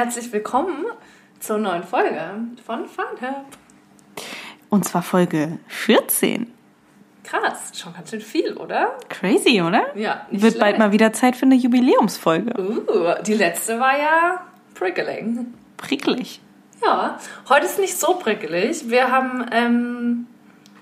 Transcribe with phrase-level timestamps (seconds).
[0.00, 0.86] herzlich willkommen
[1.40, 2.22] zur neuen Folge
[2.64, 3.44] von Funhub.
[4.70, 6.50] Und zwar Folge 14.
[7.22, 8.96] Krass, schon ganz schön viel, oder?
[9.10, 9.94] Crazy, oder?
[9.94, 10.58] Ja, nicht Wird schlecht.
[10.58, 12.58] bald mal wieder Zeit für eine Jubiläumsfolge.
[12.58, 14.40] Uh, die letzte war ja
[14.72, 15.52] prickling.
[15.76, 16.40] Prickelig.
[16.82, 17.18] Ja,
[17.50, 18.88] heute ist nicht so prickelig.
[18.88, 20.26] Wir haben ähm,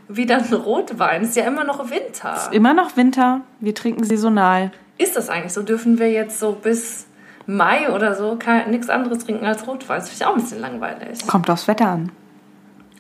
[0.07, 1.23] wieder einen Rotwein.
[1.23, 2.51] Es ist ja immer noch Winter.
[2.53, 3.41] Immer noch Winter.
[3.59, 4.71] Wir trinken saisonal.
[4.97, 5.63] Ist das eigentlich so?
[5.63, 7.08] Dürfen wir jetzt so bis
[7.49, 8.39] Mai oder so
[8.69, 10.01] nichts anderes trinken als Rotwein?
[10.01, 11.27] Das finde ich auch ein bisschen langweilig.
[11.27, 12.13] Kommt aufs Wetter an.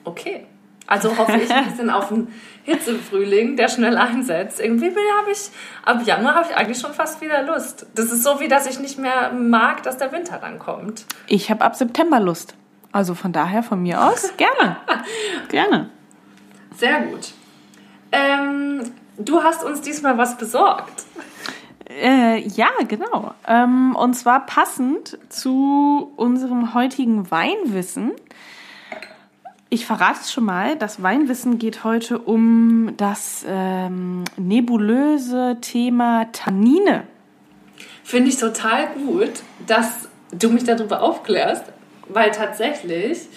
[0.04, 0.46] Okay.
[0.86, 2.32] Also hoffe ich ein bisschen auf einen
[2.64, 4.58] Hitzefrühling, der schnell einsetzt.
[4.58, 5.50] Irgendwie habe ich,
[5.84, 7.86] ab Januar habe ich eigentlich schon fast wieder Lust.
[7.94, 11.04] Das ist so wie, dass ich nicht mehr mag, dass der Winter dann kommt.
[11.26, 12.54] Ich habe ab September Lust.
[12.90, 14.78] Also von daher, von mir aus, gerne.
[15.50, 15.90] gerne.
[16.74, 17.32] Sehr gut.
[18.10, 21.04] Ähm, du hast uns diesmal was besorgt.
[21.86, 23.27] Äh, ja, genau.
[23.48, 28.12] Ähm, und zwar passend zu unserem heutigen Weinwissen.
[29.70, 37.04] Ich verrate es schon mal, das Weinwissen geht heute um das ähm, nebulöse Thema Tannine.
[38.04, 39.30] Finde ich total gut,
[39.66, 41.64] dass du mich darüber aufklärst,
[42.08, 43.28] weil tatsächlich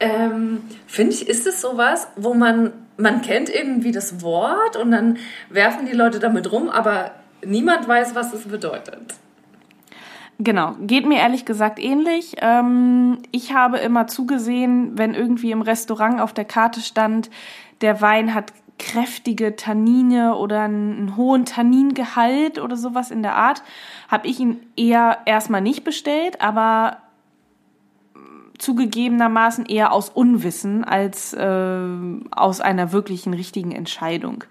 [0.00, 5.18] ähm, finde ich, ist es sowas, wo man, man kennt irgendwie das Wort und dann
[5.48, 7.12] werfen die Leute damit rum, aber
[7.44, 9.14] niemand weiß, was es bedeutet.
[10.38, 12.36] Genau, geht mir ehrlich gesagt ähnlich.
[12.40, 17.30] Ähm, ich habe immer zugesehen, wenn irgendwie im Restaurant auf der Karte stand,
[17.80, 23.62] der Wein hat kräftige Tannine oder einen, hohen Tanningehalt oder sowas in der Art,
[24.08, 26.98] habe ich ihn eher erstmal nicht bestellt, aber
[28.58, 31.78] zugegebenermaßen eher aus Unwissen als äh,
[32.30, 34.44] aus einer wirklichen richtigen Entscheidung.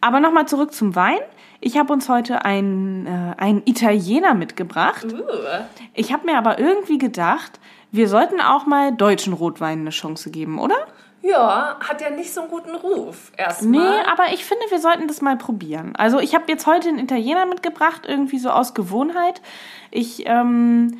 [0.00, 1.18] Aber nochmal zurück zum Wein.
[1.60, 5.04] Ich habe uns heute einen, äh, einen Italiener mitgebracht.
[5.04, 5.18] Uh,
[5.94, 7.60] Ich habe mir aber irgendwie gedacht,
[7.92, 10.76] wir sollten auch mal deutschen Rotweinen eine Chance geben, oder?
[11.22, 13.30] ja, hat ja nicht so einen guten Ruf.
[13.36, 14.06] Nee, Erstmal.
[14.06, 15.94] aber ich finde, wir sollten das mal probieren.
[15.96, 19.42] Also ich habe jetzt heute einen Italiener mitgebracht, irgendwie so aus Gewohnheit.
[19.90, 20.98] Ich, ähm,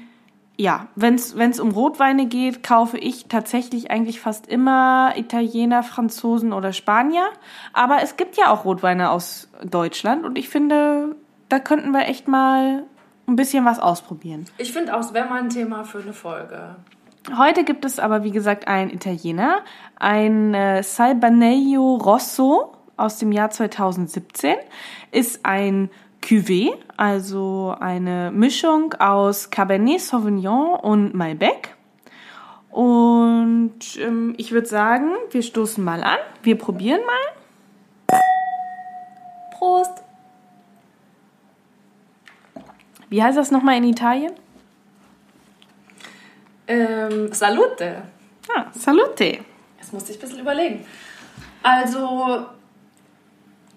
[0.57, 6.73] ja, wenn es um Rotweine geht, kaufe ich tatsächlich eigentlich fast immer Italiener, Franzosen oder
[6.73, 7.25] Spanier.
[7.73, 11.17] Aber es gibt ja auch Rotweine aus Deutschland und ich finde,
[11.49, 12.85] da könnten wir echt mal
[13.27, 14.45] ein bisschen was ausprobieren.
[14.59, 16.77] Ich finde auch, es wäre mal ein Thema für eine Folge.
[17.37, 19.63] Heute gibt es aber, wie gesagt, einen Italiener,
[19.97, 24.57] ein äh, Salbaneio Rosso aus dem Jahr 2017.
[25.11, 25.91] Ist ein
[26.23, 31.75] Cuvée, also eine Mischung aus Cabernet Sauvignon und Malbec.
[32.71, 36.19] Und ähm, ich würde sagen, wir stoßen mal an.
[36.43, 38.19] Wir probieren mal.
[39.59, 40.03] Prost!
[43.09, 44.33] Wie heißt das nochmal in Italien?
[46.69, 48.03] Ähm, salute!
[48.55, 49.39] Ah, Salute.
[49.79, 50.87] Jetzt musste ich ein bisschen überlegen.
[51.63, 52.47] Also,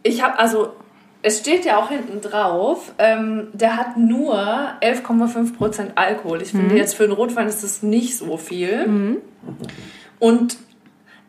[0.04, 0.76] ich habe, also,
[1.24, 6.42] es steht ja auch hinten drauf, ähm, der hat nur 11,5% Alkohol.
[6.42, 9.22] Ich finde, jetzt für einen Rotwein ist das nicht so viel.
[10.20, 10.58] Und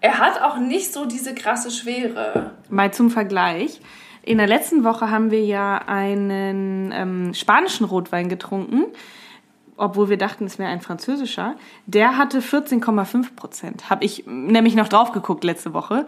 [0.00, 2.50] er hat auch nicht so diese krasse Schwere.
[2.68, 3.80] Mal zum Vergleich.
[4.22, 8.86] In der letzten Woche haben wir ja einen ähm, spanischen Rotwein getrunken,
[9.76, 11.54] obwohl wir dachten, es wäre ein französischer.
[11.86, 13.90] Der hatte 14,5 Prozent.
[13.90, 16.06] Habe ich nämlich noch drauf geguckt letzte Woche.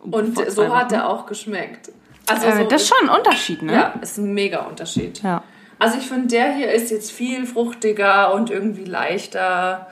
[0.00, 1.90] Und so hat er auch geschmeckt.
[2.28, 3.72] Also, Äh, so, das ist schon ein Unterschied, ne?
[3.72, 5.22] Ja, ist ein mega Unterschied.
[5.22, 5.42] Ja.
[5.78, 9.86] Also ich finde, der hier ist jetzt viel fruchtiger und irgendwie leichter.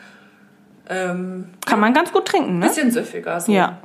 [0.89, 2.67] Ähm, Kann man ganz gut trinken, ne?
[2.67, 3.41] bisschen süffiger.
[3.41, 3.53] So.
[3.53, 3.79] Ja.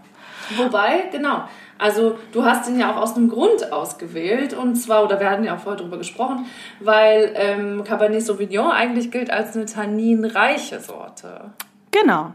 [0.58, 1.44] Wobei, genau,
[1.78, 5.44] also du hast ihn ja auch aus einem Grund ausgewählt und zwar, oder wir hatten
[5.44, 6.46] ja auch vorher drüber gesprochen,
[6.80, 11.52] weil ähm, Cabernet Sauvignon eigentlich gilt als eine tanninreiche Sorte.
[11.92, 12.34] Genau.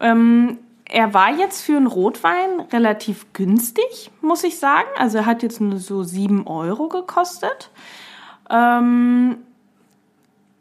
[0.00, 0.58] Ähm,
[0.92, 4.88] er war jetzt für einen Rotwein relativ günstig, muss ich sagen.
[4.98, 7.70] Also er hat jetzt nur so 7 Euro gekostet.
[8.50, 9.38] Ähm,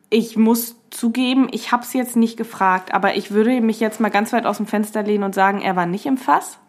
[0.09, 4.07] ich muss zugeben, ich habe es jetzt nicht gefragt, aber ich würde mich jetzt mal
[4.07, 6.59] ganz weit aus dem Fenster lehnen und sagen, er war nicht im Fass.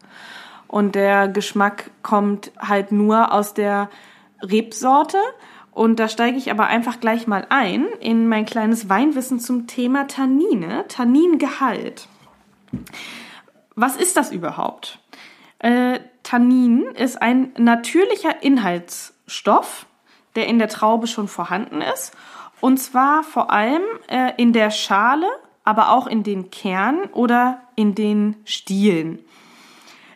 [0.66, 3.90] Und der Geschmack kommt halt nur aus der
[4.42, 5.18] Rebsorte.
[5.70, 10.08] Und da steige ich aber einfach gleich mal ein in mein kleines Weinwissen zum Thema
[10.08, 12.08] Tannine, Tanningehalt.
[13.74, 14.98] Was ist das überhaupt?
[15.58, 19.86] Äh, Tannin ist ein natürlicher Inhaltsstoff,
[20.34, 22.12] der in der Traube schon vorhanden ist.
[22.60, 25.26] Und zwar vor allem äh, in der Schale,
[25.64, 29.18] aber auch in den Kernen oder in den Stielen.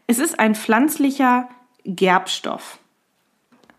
[0.06, 1.48] Es ist ein pflanzlicher
[1.84, 2.78] Gerbstoff.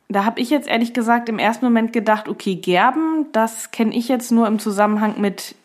[0.10, 4.08] Da habe ich jetzt ehrlich gesagt im ersten Moment gedacht, okay, Gerben, das kenne ich
[4.08, 5.56] jetzt nur im Zusammenhang mit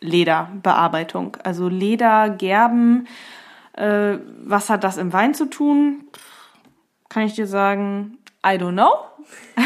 [0.00, 1.36] Lederbearbeitung.
[1.44, 3.06] Also Leder, Gerben,
[3.78, 6.04] äh, was hat das im Wein zu tun?
[7.08, 8.92] Kann ich dir sagen, I don't know.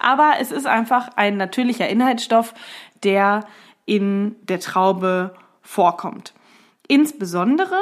[0.00, 2.54] Aber es ist einfach ein natürlicher Inhaltsstoff,
[3.02, 3.44] der
[3.84, 6.34] in der Traube vorkommt.
[6.88, 7.78] Insbesondere,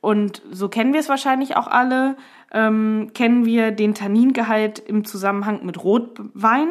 [0.00, 2.16] und so kennen wir es wahrscheinlich auch alle,
[2.52, 6.68] ähm, kennen wir den Tanningehalt im Zusammenhang mit Rotwein,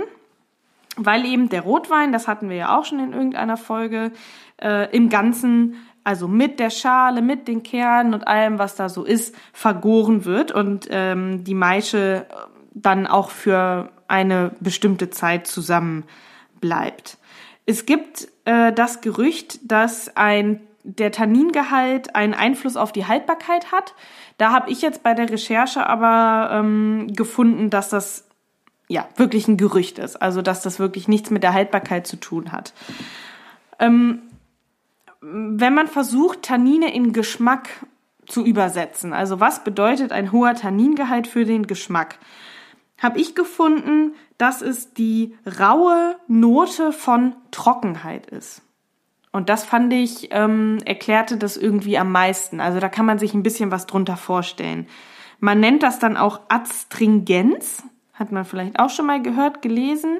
[0.98, 4.12] weil eben der Rotwein, das hatten wir ja auch schon in irgendeiner Folge,
[4.62, 9.03] äh, im Ganzen, also mit der Schale, mit den Kernen und allem, was da so
[9.03, 12.25] ist, vergoren wird und ähm, die Maische
[12.74, 16.06] dann auch für eine bestimmte Zeit zusammen
[16.59, 17.18] bleibt.
[17.65, 23.94] Es gibt äh, das Gerücht, dass ein der Tanningehalt einen Einfluss auf die Haltbarkeit hat.
[24.38, 28.27] Da habe ich jetzt bei der Recherche aber ähm, gefunden, dass das
[28.88, 30.21] ja wirklich ein Gerücht ist.
[30.21, 32.74] Also dass das wirklich nichts mit der Haltbarkeit zu tun hat.
[33.80, 34.24] Ähm,
[35.21, 37.69] wenn man versucht, Tannine in Geschmack
[38.25, 42.18] zu übersetzen, also was bedeutet ein hoher Tanningehalt für den Geschmack,
[42.97, 48.62] habe ich gefunden, dass es die raue Note von Trockenheit ist.
[49.31, 52.59] Und das fand ich, ähm, erklärte das irgendwie am meisten.
[52.59, 54.88] Also da kann man sich ein bisschen was drunter vorstellen.
[55.39, 57.83] Man nennt das dann auch Adstringenz,
[58.13, 60.19] hat man vielleicht auch schon mal gehört, gelesen.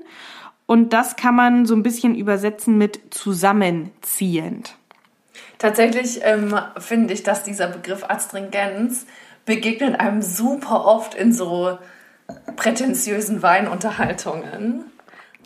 [0.66, 4.76] Und das kann man so ein bisschen übersetzen mit zusammenziehend.
[5.58, 9.06] Tatsächlich ähm, finde ich, dass dieser Begriff Adstringenz
[9.46, 11.78] begegnet einem super oft in so
[12.56, 14.86] prätentiösen Weinunterhaltungen.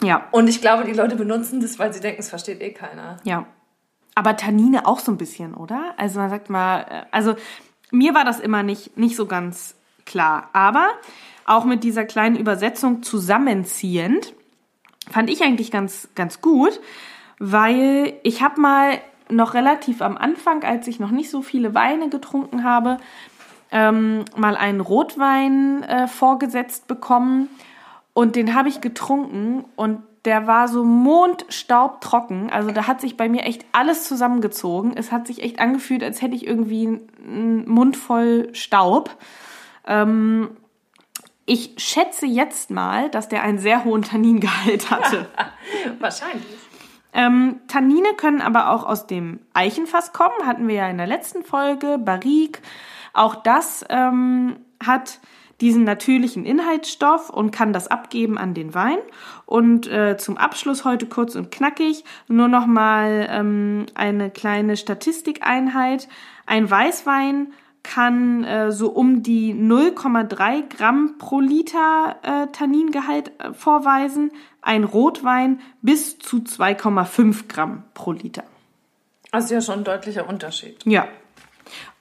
[0.01, 0.27] Ja.
[0.31, 3.17] Und ich glaube, die Leute benutzen das, weil sie denken, es versteht eh keiner.
[3.23, 3.45] Ja.
[4.13, 5.93] Aber Tannine auch so ein bisschen, oder?
[5.97, 7.35] Also man sagt mal, äh, also
[7.91, 10.49] mir war das immer nicht, nicht so ganz klar.
[10.53, 10.89] Aber
[11.45, 14.33] auch mit dieser kleinen Übersetzung zusammenziehend
[15.11, 16.79] fand ich eigentlich ganz, ganz gut,
[17.39, 18.99] weil ich habe mal
[19.29, 22.97] noch relativ am Anfang, als ich noch nicht so viele Weine getrunken habe,
[23.71, 27.49] ähm, mal einen Rotwein äh, vorgesetzt bekommen
[28.13, 32.49] und den habe ich getrunken und der war so mondstaubtrocken.
[32.49, 34.93] Also da hat sich bei mir echt alles zusammengezogen.
[34.95, 39.15] Es hat sich echt angefühlt, als hätte ich irgendwie einen Mund voll Staub.
[39.85, 40.49] Ähm,
[41.45, 45.27] ich schätze jetzt mal, dass der einen sehr hohen Tanningehalt hatte.
[45.99, 46.45] Wahrscheinlich.
[47.15, 51.43] Ähm, Tannine können aber auch aus dem Eichenfass kommen, hatten wir ja in der letzten
[51.43, 51.97] Folge.
[51.97, 52.61] Barrique,
[53.13, 55.21] auch das ähm, hat
[55.61, 58.97] diesen natürlichen Inhaltsstoff und kann das abgeben an den Wein.
[59.45, 66.09] Und äh, zum Abschluss heute kurz und knackig nur noch mal ähm, eine kleine Statistikeinheit.
[66.45, 67.53] Ein Weißwein
[67.85, 75.59] kann äh, so um die 0,3 Gramm pro Liter äh, Tanningehalt äh, vorweisen, ein Rotwein
[75.81, 78.43] bis zu 2,5 Gramm pro Liter.
[79.31, 80.83] Also ja schon ein deutlicher Unterschied.
[80.85, 81.07] Ja,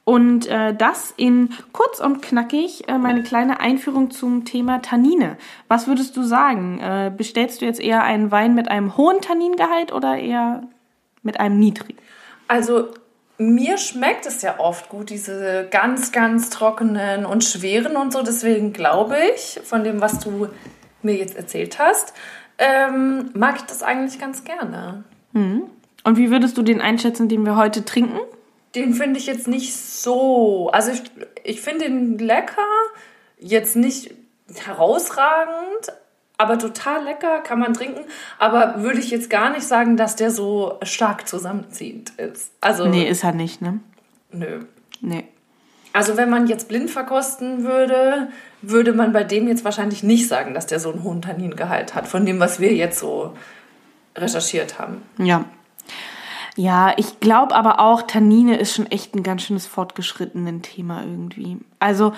[0.05, 5.37] und äh, das in kurz und knackig äh, meine kleine Einführung zum Thema Tannine.
[5.69, 6.81] Was würdest du sagen?
[7.17, 10.63] Bestellst du jetzt eher einen Wein mit einem hohen Tanningehalt oder eher
[11.23, 11.99] mit einem niedrigen?
[12.49, 12.89] Also
[13.39, 18.23] mir schmeckt es ja oft gut, diese ganz, ganz trockenen und schweren und so.
[18.23, 20.49] Deswegen glaube ich, von dem, was du
[21.03, 22.15] mir jetzt erzählt hast,
[22.59, 25.05] ähm, mag ich das eigentlich ganz gerne.
[25.33, 25.65] Mhm.
[26.05, 28.21] Und wie würdest du den einschätzen, den wir heute trinken?
[28.75, 30.71] den finde ich jetzt nicht so.
[30.73, 31.03] Also ich,
[31.45, 32.63] ich finde ihn lecker,
[33.39, 34.13] jetzt nicht
[34.65, 35.93] herausragend,
[36.37, 38.05] aber total lecker, kann man trinken.
[38.39, 42.53] Aber würde ich jetzt gar nicht sagen, dass der so stark zusammenziehend ist.
[42.61, 43.81] Also, nee, ist er nicht, ne?
[44.33, 44.65] Nö.
[45.01, 45.25] Nee.
[45.93, 48.29] Also wenn man jetzt blind verkosten würde,
[48.63, 52.09] würde man bei dem jetzt wahrscheinlich nicht sagen, dass der so einen hohen Tanningehalt hat,
[52.09, 53.37] von dem, was wir jetzt so
[54.17, 55.03] recherchiert haben.
[55.19, 55.45] Ja,
[56.57, 61.59] ja, ich glaube aber auch, Tannine ist schon echt ein ganz schönes fortgeschrittenen Thema irgendwie.
[61.81, 62.13] Also.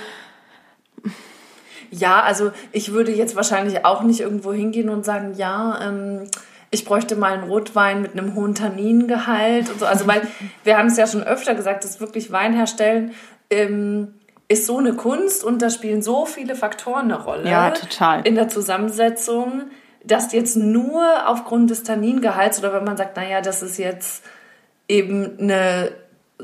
[1.90, 6.24] Ja, also ich würde jetzt wahrscheinlich auch nicht irgendwo hingehen und sagen, ja, ähm,
[6.70, 9.86] ich bräuchte mal einen Rotwein mit einem hohen Tanningehalt und so.
[9.86, 10.22] Also weil
[10.64, 13.12] wir haben es ja schon öfter gesagt, dass wirklich Wein herstellen
[13.50, 14.14] ähm,
[14.48, 17.50] ist so eine Kunst und da spielen so viele Faktoren eine Rolle.
[17.50, 18.26] Ja, total.
[18.26, 19.64] In der Zusammensetzung
[20.06, 24.24] dass jetzt nur aufgrund des Tanningehalts oder wenn man sagt, naja, das ist jetzt
[24.88, 25.90] eben eine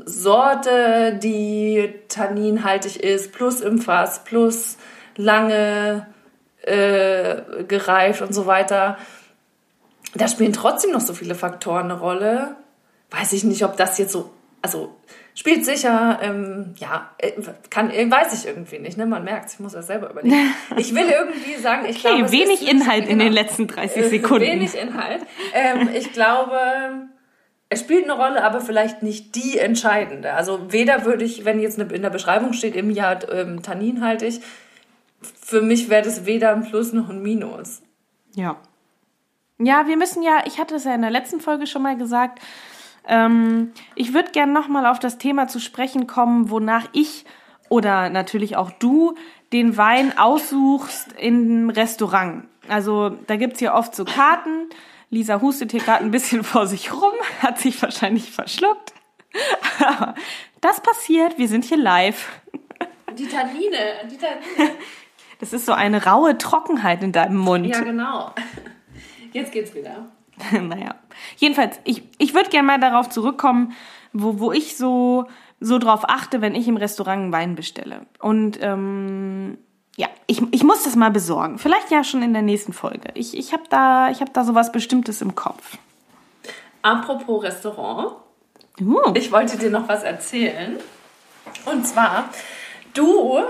[0.05, 4.77] Sorte, die tanninhaltig ist, plus im Fass, plus
[5.15, 6.07] lange
[6.61, 8.97] äh, gereift und so weiter.
[10.15, 12.55] Da spielen trotzdem noch so viele Faktoren eine Rolle.
[13.11, 14.95] Weiß ich nicht, ob das jetzt so, also
[15.35, 17.31] Spielt sicher, ähm, ja, äh,
[17.71, 19.07] kann, äh, weiß ich irgendwie nicht, ne?
[19.07, 20.35] Man merkt, ich muss das selber überlegen.
[20.77, 22.31] Ich will irgendwie sagen, ich okay, glaube.
[22.31, 24.45] wenig ist, Inhalt genau, in den letzten 30 äh, Sekunden.
[24.45, 25.21] Wenig Inhalt.
[25.53, 26.59] Ähm, ich glaube,
[27.69, 30.33] es spielt eine Rolle, aber vielleicht nicht die entscheidende.
[30.33, 34.39] Also weder würde ich, wenn jetzt in der Beschreibung steht, im Jahr ähm, tanninhaltig,
[35.53, 37.83] für mich wäre das weder ein Plus noch ein Minus.
[38.33, 38.57] Ja.
[39.59, 42.39] Ja, wir müssen ja, ich hatte es ja in der letzten Folge schon mal gesagt,
[43.07, 47.25] ähm, ich würde gerne nochmal auf das Thema zu sprechen kommen, wonach ich
[47.69, 49.13] oder natürlich auch du
[49.51, 52.45] den Wein aussuchst im Restaurant.
[52.67, 54.69] Also da gibt's ja oft so Karten.
[55.11, 58.91] Lisa hustet hier gerade ein bisschen vor sich rum, hat sich wahrscheinlich verschluckt.
[59.85, 60.15] Aber
[60.61, 62.41] das passiert, wir sind hier live.
[63.15, 64.71] Die Tannine, die Tannine.
[65.43, 67.65] Das ist so eine raue Trockenheit in deinem Mund.
[67.65, 68.31] Ja, genau.
[69.33, 70.05] Jetzt geht's wieder.
[70.53, 70.95] naja.
[71.35, 73.73] Jedenfalls, ich, ich würde gerne mal darauf zurückkommen,
[74.13, 75.25] wo, wo ich so,
[75.59, 78.05] so drauf achte, wenn ich im Restaurant einen Wein bestelle.
[78.19, 79.57] Und ähm,
[79.97, 81.57] ja, ich, ich muss das mal besorgen.
[81.57, 83.09] Vielleicht ja schon in der nächsten Folge.
[83.13, 85.77] Ich, ich habe da, ich hab da sowas Bestimmtes im Kopf.
[86.83, 88.13] Apropos Restaurant.
[88.79, 89.11] Uh.
[89.13, 90.77] Ich wollte dir noch was erzählen.
[91.65, 92.29] Und zwar,
[92.93, 93.43] du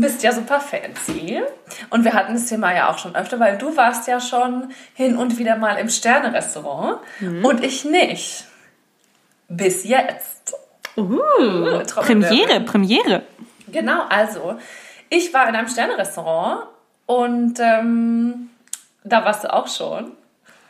[0.00, 1.42] bist ja super fancy.
[1.90, 5.16] Und wir hatten das Thema ja auch schon öfter, weil du warst ja schon hin
[5.16, 8.44] und wieder mal im Sterne-Restaurant und ich nicht.
[9.48, 10.54] Bis jetzt.
[10.96, 12.60] Uh, Premiere, Trommelwirbel.
[12.60, 13.22] Premiere.
[13.68, 14.58] Genau, also
[15.10, 16.66] ich war in einem Sterne-Restaurant
[17.06, 18.50] und ähm,
[19.04, 20.12] da warst du auch schon.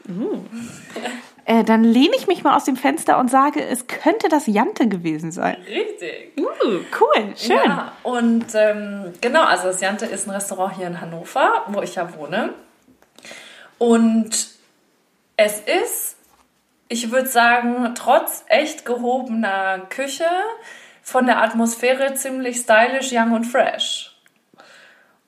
[1.46, 4.88] Äh, dann lehne ich mich mal aus dem Fenster und sage, es könnte das Jante
[4.88, 5.56] gewesen sein.
[5.66, 6.32] Richtig.
[6.36, 7.56] Uh, cool, schön.
[7.64, 11.94] Ja, und ähm, genau, also das Jante ist ein Restaurant hier in Hannover, wo ich
[11.94, 12.52] ja wohne.
[13.78, 14.48] Und
[15.36, 16.16] es ist,
[16.88, 20.28] ich würde sagen, trotz echt gehobener Küche,
[21.02, 24.16] von der Atmosphäre ziemlich stylish, young und fresh.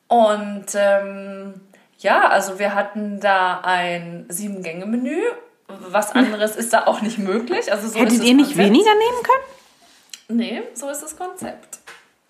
[0.08, 1.60] Und ähm,
[1.98, 5.20] ja, also wir hatten da ein Sieben-Gänge-Menü.
[5.90, 7.70] Was anderes ist da auch nicht möglich.
[7.72, 8.58] Also so Hättet ihr nicht Konzept.
[8.68, 10.38] weniger nehmen können?
[10.38, 11.78] Nee, so ist das Konzept.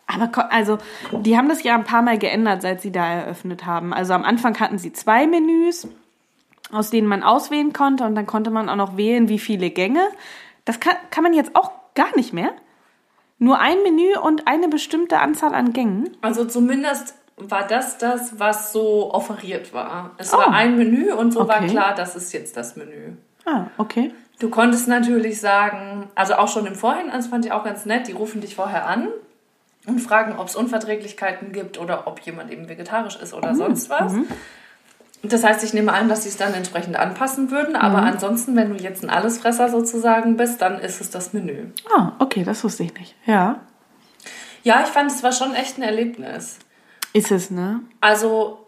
[0.07, 0.79] Aber also,
[1.13, 3.93] die haben das ja ein paar Mal geändert, seit sie da eröffnet haben.
[3.93, 5.87] Also am Anfang hatten sie zwei Menüs,
[6.73, 10.01] aus denen man auswählen konnte und dann konnte man auch noch wählen, wie viele Gänge.
[10.65, 12.53] Das kann, kann man jetzt auch gar nicht mehr.
[13.39, 16.17] Nur ein Menü und eine bestimmte Anzahl an Gängen.
[16.23, 20.13] Also zumindest war das das, was so offeriert war.
[20.17, 20.39] Es Oh.
[20.39, 21.69] war ein Menü und so war Okay.
[21.69, 23.13] klar, das ist jetzt das Menü.
[23.49, 24.13] Ah, okay.
[24.39, 28.07] Du konntest natürlich sagen, also auch schon im Vorhinein, das fand ich auch ganz nett,
[28.07, 29.09] die rufen dich vorher an
[29.87, 34.13] und fragen, ob es Unverträglichkeiten gibt oder ob jemand eben vegetarisch ist oder sonst was.
[35.23, 38.77] Das heißt, ich nehme an, dass sie es dann entsprechend anpassen würden, aber ansonsten, wenn
[38.77, 41.67] du jetzt ein Allesfresser sozusagen bist, dann ist es das Menü.
[41.97, 43.17] Ah, okay, das wusste ich nicht.
[43.27, 43.61] Ja.
[44.63, 46.59] Ja, ich fand, es war schon echt ein Erlebnis.
[47.13, 47.81] Ist es, ne?
[48.01, 48.68] Also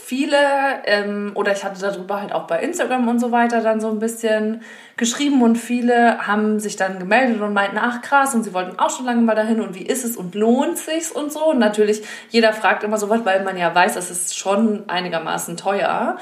[0.00, 0.36] viele,
[0.84, 3.98] ähm, oder ich hatte darüber halt auch bei Instagram und so weiter dann so ein
[3.98, 4.62] bisschen
[4.96, 8.90] geschrieben und viele haben sich dann gemeldet und meinten, ach krass, und sie wollten auch
[8.90, 11.50] schon lange mal dahin und wie ist es und lohnt sich's und so.
[11.50, 15.56] Und natürlich, jeder fragt immer so was, weil man ja weiß, das ist schon einigermaßen
[15.56, 16.16] teuer.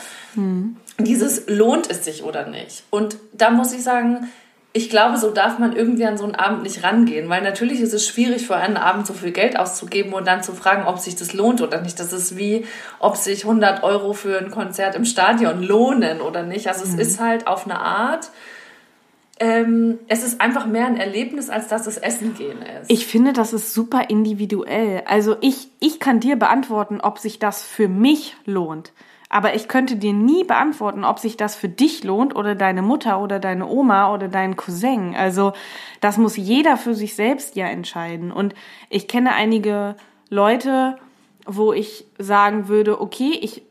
[0.98, 2.84] Dieses lohnt es sich oder nicht?
[2.90, 4.28] Und da muss ich sagen,
[4.76, 7.94] ich glaube, so darf man irgendwie an so einen Abend nicht rangehen, weil natürlich ist
[7.94, 11.16] es schwierig, für einen Abend so viel Geld auszugeben und dann zu fragen, ob sich
[11.16, 11.98] das lohnt oder nicht.
[11.98, 12.66] Das ist wie,
[12.98, 16.68] ob sich 100 Euro für ein Konzert im Stadion lohnen oder nicht.
[16.68, 18.30] Also es ist halt auf eine Art,
[19.40, 22.90] ähm, es ist einfach mehr ein Erlebnis, als dass es Essen gehen ist.
[22.90, 25.04] Ich finde, das ist super individuell.
[25.06, 28.92] Also ich, ich kann dir beantworten, ob sich das für mich lohnt.
[29.28, 33.20] Aber ich könnte dir nie beantworten, ob sich das für dich lohnt oder deine Mutter
[33.20, 35.16] oder deine Oma oder deinen Cousin.
[35.16, 35.52] Also
[36.00, 38.30] das muss jeder für sich selbst ja entscheiden.
[38.30, 38.54] Und
[38.88, 39.96] ich kenne einige
[40.30, 40.96] Leute,
[41.44, 43.62] wo ich sagen würde, okay, ich,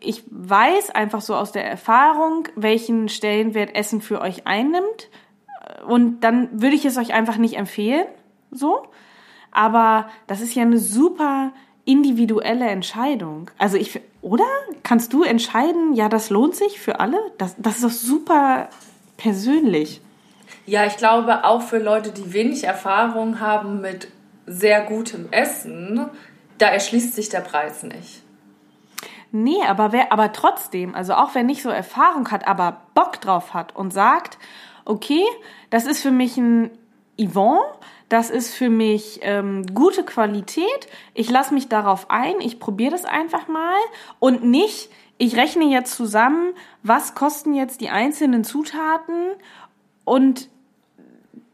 [0.00, 5.10] ich weiß einfach so aus der Erfahrung, welchen Stellenwert Essen für euch einnimmt.
[5.86, 8.06] Und dann würde ich es euch einfach nicht empfehlen.
[8.50, 8.86] So.
[9.50, 11.52] Aber das ist ja eine super
[11.84, 13.50] individuelle Entscheidung.
[13.58, 14.44] Also ich, oder?
[14.82, 17.18] Kannst du entscheiden, ja, das lohnt sich für alle?
[17.38, 18.68] Das, das ist doch super
[19.16, 20.00] persönlich.
[20.66, 24.08] Ja, ich glaube auch für Leute, die wenig Erfahrung haben mit
[24.46, 26.08] sehr gutem Essen,
[26.58, 28.22] da erschließt sich der Preis nicht.
[29.32, 33.54] Nee, aber wer, aber trotzdem, also auch wer nicht so Erfahrung hat, aber Bock drauf
[33.54, 34.38] hat und sagt,
[34.84, 35.24] okay,
[35.70, 36.70] das ist für mich ein
[37.18, 37.60] Yvonne,
[38.12, 43.06] das ist für mich ähm, gute Qualität, ich lasse mich darauf ein, ich probiere das
[43.06, 43.78] einfach mal
[44.18, 46.52] und nicht, ich rechne jetzt zusammen,
[46.82, 49.30] was kosten jetzt die einzelnen Zutaten
[50.04, 50.50] und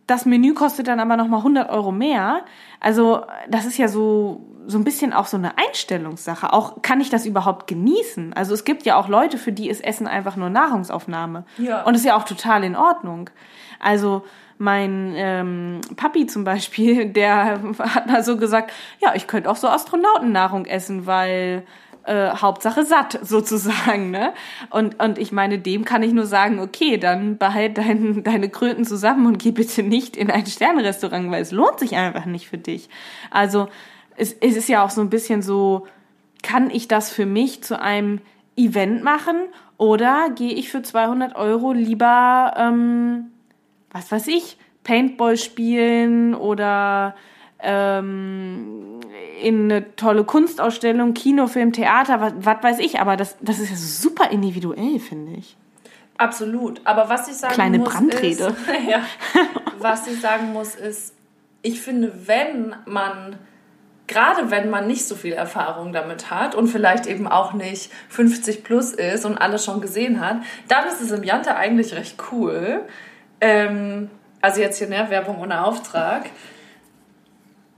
[0.09, 2.45] das Menü kostet dann aber nochmal 100 Euro mehr.
[2.81, 6.53] Also das ist ja so, so ein bisschen auch so eine Einstellungssache.
[6.53, 8.33] Auch kann ich das überhaupt genießen?
[8.33, 11.45] Also es gibt ja auch Leute, für die ist Essen einfach nur Nahrungsaufnahme.
[11.59, 11.83] Ja.
[11.83, 13.29] Und ist ja auch total in Ordnung.
[13.81, 14.25] Also
[14.59, 19.69] mein ähm, Papi zum Beispiel, der hat mal so gesagt, ja, ich könnte auch so
[19.69, 21.65] Astronautennahrung essen, weil
[22.05, 24.33] äh, Hauptsache satt sozusagen, ne?
[24.71, 28.85] Und, und ich meine, dem kann ich nur sagen, okay, dann behalt dein, deine Kröten
[28.85, 32.59] zusammen und geh bitte nicht in ein Sternrestaurant, weil es lohnt sich einfach nicht für
[32.59, 32.89] dich.
[33.31, 33.69] Also
[34.17, 35.87] es, es ist ja auch so ein bisschen so,
[36.43, 38.21] kann ich das für mich zu einem
[38.57, 39.37] Event machen
[39.77, 43.31] oder gehe ich für 200 Euro lieber, ähm,
[43.91, 47.15] was weiß ich, Paintball spielen oder
[47.61, 49.01] ähm,
[49.43, 53.77] in eine tolle Kunstausstellung, Kinofilm, Theater, was, was weiß ich, aber das, das ist ja
[53.77, 55.57] super individuell, finde ich.
[56.17, 56.81] Absolut.
[56.85, 58.27] Aber was ich sagen Kleine muss, Brandrede.
[58.29, 58.41] ist,
[58.89, 59.03] ja,
[59.79, 61.15] was ich sagen muss, ist,
[61.63, 63.37] ich finde, wenn man,
[64.09, 68.65] gerade wenn man nicht so viel Erfahrung damit hat und vielleicht eben auch nicht 50
[68.65, 72.85] plus ist und alles schon gesehen hat, dann ist es im Jante eigentlich recht cool.
[73.41, 76.27] Ähm, also jetzt hier, ne, Werbung ohne Auftrag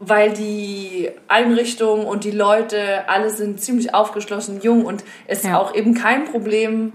[0.03, 5.59] weil die Einrichtung und die Leute alle sind ziemlich aufgeschlossen, jung und es ist Ja.
[5.59, 6.95] auch eben kein Problem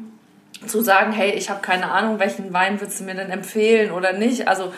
[0.65, 4.13] zu sagen, hey, ich habe keine Ahnung, welchen Wein würdest du mir denn empfehlen oder
[4.13, 4.48] nicht.
[4.48, 4.74] Also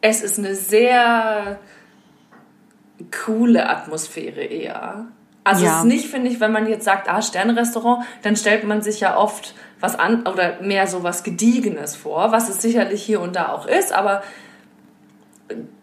[0.00, 1.58] es ist eine sehr
[3.26, 5.08] coole Atmosphäre eher.
[5.44, 5.72] Also Ja.
[5.72, 9.00] es ist nicht, finde ich, wenn man jetzt sagt, ah, Sternrestaurant, dann stellt man sich
[9.00, 13.36] ja oft was an oder mehr so was Gediegenes vor, was es sicherlich hier und
[13.36, 14.22] da auch ist, aber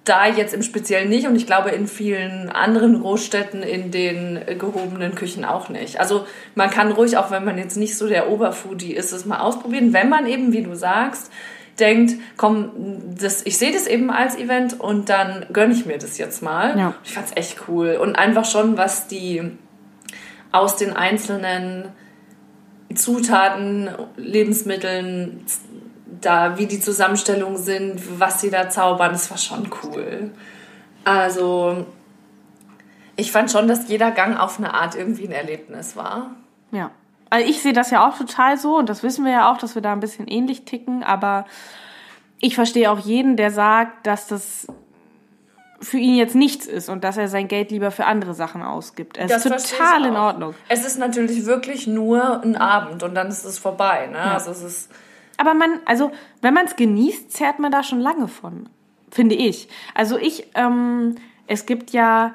[0.06, 5.16] da jetzt im Speziellen nicht und ich glaube in vielen anderen Großstädten in den gehobenen
[5.16, 6.00] Küchen auch nicht.
[6.00, 6.26] Also
[6.56, 9.92] man kann ruhig, auch wenn man jetzt nicht so der Oberfoodie ist, es mal ausprobieren,
[9.92, 11.32] wenn man eben, wie du sagst,
[11.80, 12.72] denkt, komm,
[13.20, 16.78] das, ich sehe das eben als Event und dann gönne ich mir das jetzt mal.
[16.78, 16.94] Ja.
[17.04, 19.52] Ich fand's echt cool und einfach schon, was die
[20.52, 21.90] aus den einzelnen
[22.96, 25.46] Zutaten, Lebensmitteln,
[26.22, 30.32] da, wie die Zusammenstellungen sind, was sie da zaubern, das war schon cool.
[31.04, 31.86] Also,
[33.16, 36.32] ich fand schon, dass jeder Gang auf eine Art irgendwie ein Erlebnis war.
[36.72, 36.92] Ja.
[37.30, 39.76] Also ich sehe das ja auch total so und das wissen wir ja auch, dass
[39.76, 41.46] wir da ein bisschen ähnlich ticken, aber
[42.40, 44.68] ich verstehe auch jeden, der sagt, dass das
[45.80, 49.18] für ihn jetzt nichts ist und dass er sein Geld lieber für andere Sachen ausgibt.
[49.18, 50.16] Es Das ist total in.
[50.16, 50.56] Ordnung.
[50.70, 54.08] Es ist natürlich wirklich nur ein Abend und dann ist es vorbei.
[54.12, 54.20] Ne?
[54.20, 54.92] Also es ist
[55.38, 56.12] Aber man, also
[56.42, 58.70] wenn man es genießt, zehrt man da schon lange von,
[59.12, 59.70] finde ich.
[59.94, 62.34] Also ich, ähm, es gibt ja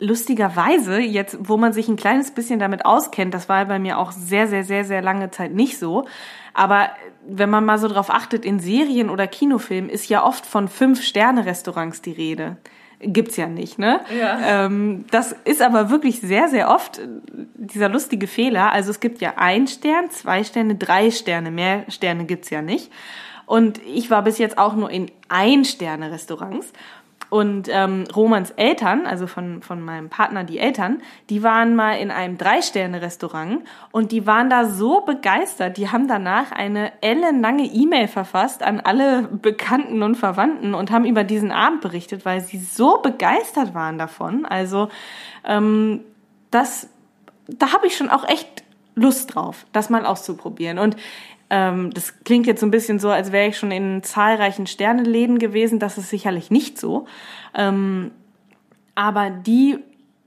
[0.00, 4.12] lustigerweise jetzt, wo man sich ein kleines bisschen damit auskennt, das war bei mir auch
[4.12, 6.06] sehr, sehr, sehr, sehr lange Zeit nicht so.
[6.54, 6.90] Aber
[7.26, 12.00] wenn man mal so drauf achtet, in Serien oder Kinofilmen ist ja oft von Fünf-Sterne-Restaurants
[12.00, 12.56] die Rede.
[13.00, 14.00] Gibt's ja nicht, ne?
[14.18, 14.64] Ja.
[14.64, 17.08] Ähm, das ist aber wirklich sehr, sehr oft äh,
[17.54, 18.72] dieser lustige Fehler.
[18.72, 21.50] Also es gibt ja ein Stern, zwei Sterne, drei Sterne.
[21.50, 22.90] Mehr Sterne gibt's ja nicht.
[23.46, 26.72] Und ich war bis jetzt auch nur in Ein-Sterne-Restaurants.
[27.34, 32.12] Und ähm, Romans Eltern, also von, von meinem Partner die Eltern, die waren mal in
[32.12, 35.76] einem Drei-Sterne-Restaurant und die waren da so begeistert.
[35.76, 41.24] Die haben danach eine ellenlange E-Mail verfasst an alle Bekannten und Verwandten und haben über
[41.24, 44.46] diesen Abend berichtet, weil sie so begeistert waren davon.
[44.46, 44.88] Also
[45.44, 46.02] ähm,
[46.52, 46.88] das,
[47.48, 48.62] da habe ich schon auch echt
[48.94, 50.78] Lust drauf, das mal auszuprobieren.
[50.78, 50.94] Und
[51.54, 55.38] ähm, das klingt jetzt so ein bisschen so, als wäre ich schon in zahlreichen Sterneläden
[55.38, 55.78] gewesen.
[55.78, 57.06] Das ist sicherlich nicht so.
[57.54, 58.10] Ähm,
[58.96, 59.78] aber die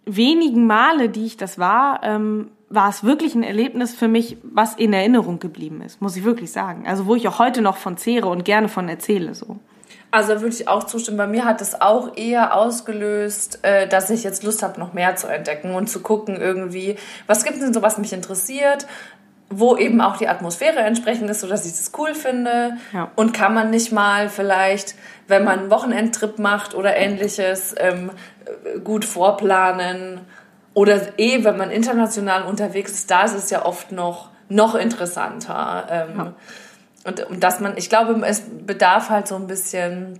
[0.05, 4.75] wenigen Male, die ich das war, ähm, war es wirklich ein Erlebnis für mich, was
[4.75, 6.87] in Erinnerung geblieben ist, muss ich wirklich sagen.
[6.87, 9.35] Also wo ich auch heute noch von zehre und gerne von erzähle.
[9.35, 9.57] So.
[10.09, 11.17] Also würde ich auch zustimmen.
[11.17, 15.17] Bei mir hat es auch eher ausgelöst, äh, dass ich jetzt Lust habe, noch mehr
[15.17, 18.87] zu entdecken und zu gucken irgendwie, was gibt es denn so, was mich interessiert,
[19.49, 22.77] wo eben auch die Atmosphäre entsprechend ist, sodass ich das cool finde.
[22.93, 23.11] Ja.
[23.15, 24.95] Und kann man nicht mal vielleicht,
[25.27, 28.11] wenn man einen Wochenendtrip macht oder ähnliches, ähm,
[28.45, 30.21] äh, gut vorplanen.
[30.73, 35.87] Oder eh, wenn man international unterwegs ist, da ist es ja oft noch, noch interessanter.
[35.89, 36.33] Ähm,
[37.05, 40.19] und, und dass man, ich glaube, es bedarf halt so ein bisschen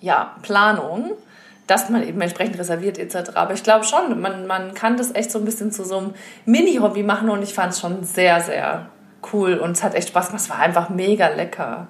[0.00, 1.12] ja, Planung,
[1.66, 3.32] dass man eben entsprechend reserviert etc.
[3.34, 6.14] Aber ich glaube schon, man, man kann das echt so ein bisschen zu so einem
[6.44, 8.90] Mini-Hobby machen und ich fand es schon sehr, sehr
[9.32, 10.42] cool und es hat echt Spaß gemacht.
[10.42, 11.88] Es war einfach mega lecker.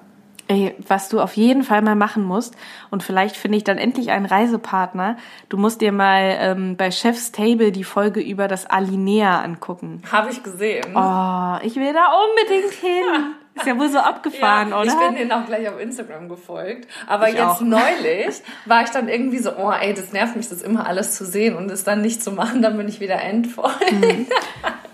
[0.49, 2.55] Ey, was du auf jeden Fall mal machen musst,
[2.89, 5.17] und vielleicht finde ich dann endlich einen Reisepartner,
[5.49, 10.01] du musst dir mal ähm, bei Chef's Table die Folge über das Alinea angucken.
[10.09, 10.85] Habe ich gesehen.
[10.95, 13.35] Oh, ich will da unbedingt hin.
[13.57, 14.87] Ist ja wohl so abgefahren, ja, oder?
[14.87, 16.87] Ich bin denen auch gleich auf Instagram gefolgt.
[17.07, 17.61] Aber Ich jetzt auch.
[17.61, 21.25] neulich war ich dann irgendwie so, oh ey, das nervt mich, das immer alles zu
[21.25, 23.71] sehen und es dann nicht zu machen, dann bin ich wieder endvoll.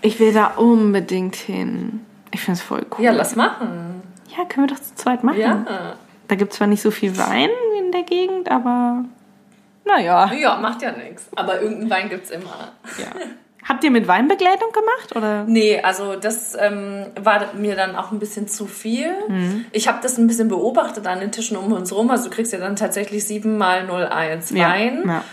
[0.00, 2.04] Ich will da unbedingt hin.
[2.30, 3.04] Ich finde es voll cool.
[3.04, 4.02] Ja, lass machen.
[4.36, 5.40] Ja, können wir doch zu zweit machen.
[5.40, 5.96] Ja.
[6.28, 9.04] Da gibt es zwar nicht so viel Wein in der Gegend, aber
[9.84, 10.32] naja.
[10.32, 11.28] Ja, macht ja nichts.
[11.36, 12.72] Aber irgendeinen Wein gibt's immer.
[12.98, 13.06] Ja.
[13.66, 15.16] Habt ihr mit Weinbegleitung gemacht?
[15.16, 15.44] Oder?
[15.44, 19.10] Nee, also das ähm, war mir dann auch ein bisschen zu viel.
[19.72, 22.10] Ich habe das ein bisschen beobachtet an den Tischen um uns rum.
[22.10, 25.04] Also du kriegst ja dann tatsächlich 7 mal 01 Wein.
[25.06, 25.24] Ja.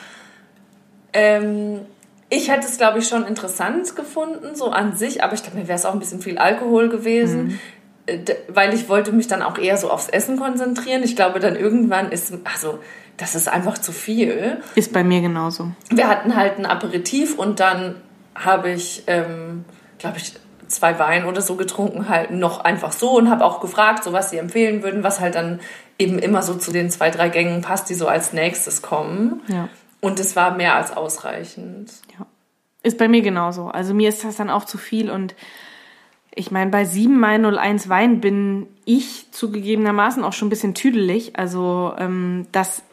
[1.13, 1.81] Ähm,
[2.29, 5.67] ich hätte es, glaube ich, schon interessant gefunden, so an sich, aber ich glaube, mir
[5.67, 7.59] wäre es auch ein bisschen viel Alkohol gewesen,
[8.05, 11.03] äh, d- weil ich wollte mich dann auch eher so aufs Essen konzentrieren.
[11.03, 12.79] Ich glaube, dann irgendwann ist, also,
[13.17, 14.59] das ist einfach zu viel.
[14.75, 15.71] Ist bei mir genauso.
[15.89, 17.95] Wir hatten halt ein Aperitif und dann
[18.35, 19.65] habe ich, ähm,
[19.97, 20.33] glaube ich,
[20.67, 24.29] zwei Wein oder so getrunken, halt noch einfach so und habe auch gefragt, so was
[24.29, 25.59] sie empfehlen würden, was halt dann
[25.99, 29.41] eben immer so zu den zwei, drei Gängen passt, die so als nächstes kommen.
[29.47, 29.69] Ja.
[29.99, 31.91] Und es war mehr als ausreichend.
[32.17, 32.25] Ja.
[32.83, 33.67] Ist bei mir genauso.
[33.67, 35.35] Also mir ist das dann auch zu viel und
[36.33, 41.37] ich meine, bei 7 mal 01 Wein bin ich zugegebenermaßen auch schon ein bisschen tüdelig.
[41.37, 42.83] Also ähm, das,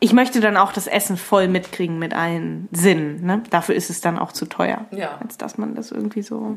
[0.00, 3.24] ich möchte dann auch das Essen voll mitkriegen mit allen Sinnen.
[3.24, 3.42] Ne?
[3.50, 4.86] Dafür ist es dann auch zu teuer.
[4.90, 5.18] Ja.
[5.22, 6.56] Als dass man das irgendwie so...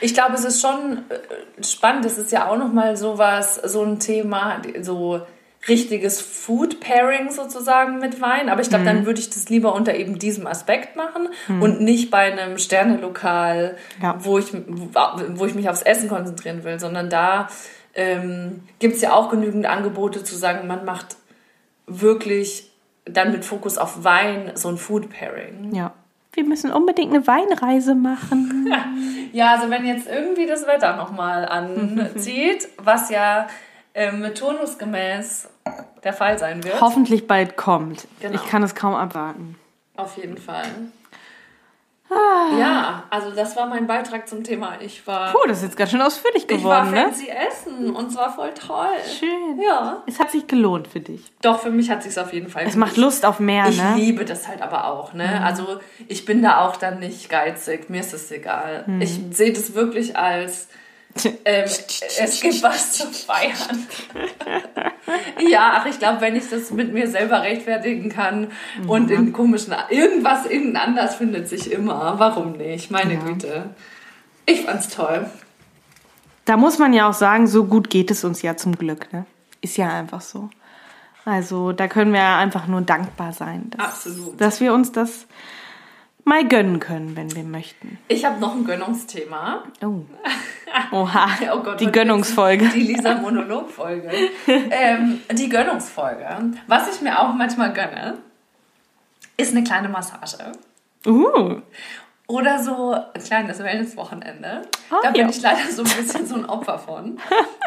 [0.00, 2.04] Ich glaube, es ist schon äh, spannend.
[2.04, 5.20] Es ist ja auch nochmal sowas, so ein Thema, so
[5.68, 8.48] richtiges Food Pairing sozusagen mit Wein.
[8.48, 11.28] Aber ich glaube, dann würde ich das lieber unter eben diesem Aspekt machen
[11.60, 14.16] und nicht bei einem Sternelokal, Ja.
[14.18, 17.48] wo, ich, wo ich mich aufs Essen konzentrieren will, sondern da
[17.94, 21.16] ähm, gibt es ja auch genügend Angebote zu sagen, man macht
[22.00, 22.70] wirklich
[23.04, 25.74] dann mit Fokus auf Wein so ein Food Pairing.
[25.74, 25.92] Ja.
[26.34, 28.72] Wir müssen unbedingt eine Weinreise machen.
[29.32, 33.46] Ja, also wenn jetzt irgendwie das Wetter nochmal anzieht, was ja
[33.94, 35.48] ähm, turnusgemäß
[36.04, 36.78] der Fall sein wird.
[36.82, 38.06] Hoffentlich bald kommt.
[38.20, 38.34] Genau.
[38.34, 39.56] Ich kann es kaum abwarten.
[39.96, 40.66] Auf jeden Fall.
[42.14, 42.58] Ah.
[42.58, 44.74] Ja, also das war mein Beitrag zum Thema.
[44.80, 47.02] Ich war, Puh, das ist jetzt ganz schön ausführlich ich war geworden, ne?
[47.04, 48.86] fancy essen und zwar voll toll.
[49.18, 49.60] Schön.
[49.62, 50.02] Ja.
[50.06, 51.32] Es hat sich gelohnt für dich.
[51.42, 53.94] Doch, für mich hat sich's auf jeden Fall Es macht Lust auf mehr, Ich ne?
[53.96, 55.42] liebe das halt aber auch, ne?
[55.44, 58.84] Also ich bin da auch dann nicht geizig, mir ist es egal.
[58.86, 59.00] Mhm.
[59.00, 60.68] Ich sehe das wirklich als
[61.44, 63.86] ähm, es gibt was zu feiern.
[65.48, 68.48] ja, ach, ich glaube, wenn ich das mit mir selber rechtfertigen kann
[68.86, 69.16] und Mhm.
[69.16, 72.14] in komischen irgendwas irgendein anders findet sich immer.
[72.18, 72.90] Warum nicht?
[72.90, 73.20] Meine Ja.
[73.20, 73.70] Güte.
[74.46, 75.28] Ich fand's toll.
[76.44, 79.26] Da muss man ja auch sagen, so gut geht es uns ja zum Glück, ne?
[79.60, 80.50] Ist ja einfach so.
[81.24, 84.40] Also da können wir einfach nur dankbar sein, dass, Absolut.
[84.40, 85.26] dass wir uns das
[86.24, 87.98] mal gönnen können, wenn wir möchten.
[88.08, 89.64] Ich habe noch ein Gönnungsthema.
[89.82, 90.02] Oh.
[90.92, 92.68] Oha, Oh Gott, die Gönnungsfolge.
[92.68, 94.10] Die Lisa Monolog-Folge.
[94.46, 96.26] ähm, die Gönnungsfolge.
[96.66, 98.18] Was ich mir auch manchmal gönne,
[99.36, 100.52] ist eine kleine Massage.
[101.06, 101.60] Uh,
[102.28, 104.62] Oder so ein kleines Wellness-Wochenende.
[104.90, 105.28] Ah, da bin ja.
[105.28, 107.18] ich leider so ein bisschen so ein Opfer von.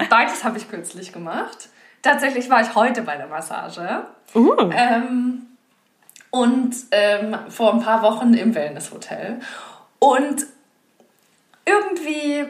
[0.09, 1.69] Beides habe ich kürzlich gemacht.
[2.01, 4.05] Tatsächlich war ich heute bei der Massage.
[4.33, 4.55] uh.
[4.71, 5.47] Ähm,
[6.35, 9.39] und ähm, vor ein paar Wochen im Wellness-Hotel.
[9.99, 10.45] Und
[11.65, 12.45] irgendwie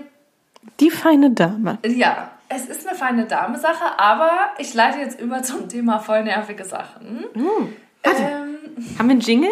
[0.79, 1.77] Die feine Dame.
[1.85, 6.65] Ja, es ist eine feine Dame-Sache, aber ich leite jetzt über zum Thema voll nervige
[6.65, 7.25] Sachen.
[7.35, 8.57] Ähm,
[8.97, 9.51] Haben wir einen Jingle?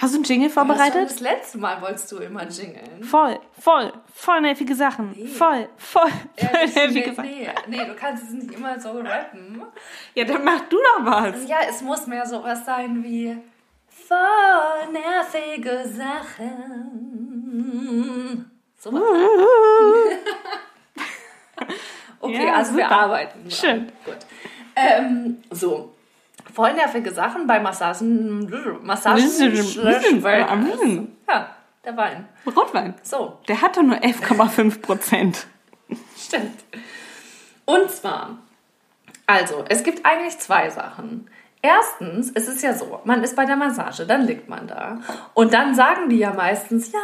[0.00, 1.10] Hast du einen Jingle was vorbereitet?
[1.10, 3.02] das letzte Mal wolltest du immer jingeln.
[3.02, 5.12] Voll, voll, voll nervige Sachen.
[5.26, 7.30] Voll, voll, voll Ehrlich, nervige nee, Sachen.
[7.68, 9.60] nee, nee, du kannst es nicht immer so rappen.
[10.14, 11.48] Ja, dann mach du doch was.
[11.48, 13.36] Ja, es muss mehr sowas sein wie
[13.88, 16.48] voll nervige Sachen.
[18.78, 18.90] So
[22.20, 22.98] Okay, Ja, also wir super.
[23.00, 23.40] arbeiten.
[23.42, 23.50] dran.
[23.50, 23.92] Schön.
[24.04, 24.16] Gut.
[24.76, 25.92] Ähm, so.
[26.52, 28.48] Voll nervige Sachen bei Massagen.
[28.82, 29.22] Massagen.
[31.28, 31.50] ja,
[31.84, 32.28] der Wein.
[32.46, 32.94] Rotwein.
[33.02, 35.46] So, Der hat doch nur 11,5 Prozent.
[36.16, 36.64] stimmt.
[37.64, 38.38] Und zwar,
[39.26, 41.28] also, es gibt eigentlich zwei Sachen.
[41.60, 44.98] Erstens, es ist ja so, man ist bei der Massage, dann liegt man da.
[45.34, 47.00] Und dann sagen die ja meistens, ja,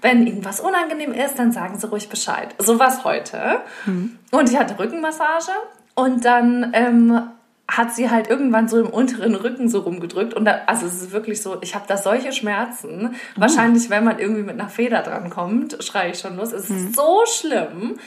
[0.00, 2.54] wenn ihnen was unangenehm ist, dann sagen sie ruhig Bescheid.
[2.58, 3.60] So was heute.
[4.30, 5.52] Und ich hatte Rückenmassage
[5.94, 7.30] und dann ähm,
[7.70, 10.34] hat sie halt irgendwann so im unteren Rücken so rumgedrückt.
[10.34, 13.14] Und da, also es ist wirklich so, ich habe da solche Schmerzen.
[13.36, 16.52] Wahrscheinlich, wenn man irgendwie mit einer Feder dran kommt, schreie ich schon los.
[16.52, 17.98] Es ist so schlimm.